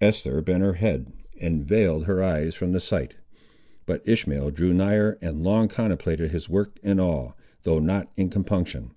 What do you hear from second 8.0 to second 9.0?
in compunction.